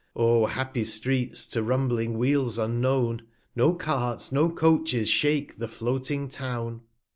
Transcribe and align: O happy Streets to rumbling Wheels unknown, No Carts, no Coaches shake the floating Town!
O 0.15 0.47
happy 0.47 0.83
Streets 0.83 1.45
to 1.45 1.61
rumbling 1.61 2.17
Wheels 2.17 2.57
unknown, 2.57 3.21
No 3.55 3.73
Carts, 3.75 4.31
no 4.31 4.49
Coaches 4.49 5.07
shake 5.07 5.57
the 5.59 5.67
floating 5.67 6.27
Town! 6.27 6.81